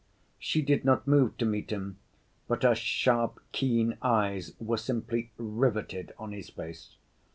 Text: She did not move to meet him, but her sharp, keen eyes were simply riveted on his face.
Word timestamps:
She 0.39 0.63
did 0.63 0.83
not 0.83 1.05
move 1.07 1.37
to 1.37 1.45
meet 1.45 1.69
him, 1.71 1.99
but 2.47 2.63
her 2.63 2.73
sharp, 2.73 3.39
keen 3.51 3.97
eyes 4.01 4.53
were 4.59 4.77
simply 4.77 5.29
riveted 5.37 6.11
on 6.17 6.31
his 6.31 6.49
face. 6.49 6.95